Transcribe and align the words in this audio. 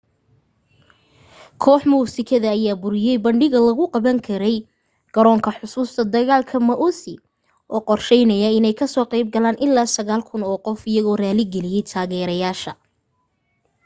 koox 1.63 1.81
muusikada 1.91 2.49
ayaa 2.55 2.81
buriyay 2.83 3.17
bandhigga 3.25 3.59
lagu 3.67 3.85
qaban 3.93 4.19
rabay 4.29 4.57
garoonka 5.15 5.49
xusuusta 5.57 6.01
dagaalka 6.15 6.55
maui 6.69 7.13
oo 7.73 7.81
qorsheysnaa 7.87 8.51
inay 8.57 8.75
kasoo 8.81 9.05
qayb 9.11 9.27
galaan 9.35 9.61
ilaa 9.65 9.87
9,000 9.97 10.51
oo 10.51 10.57
qof 10.65 10.79
iyagoo 10.91 11.17
raali 11.21 11.43
galiyay 11.53 11.83
taageereyaasha 11.91 12.71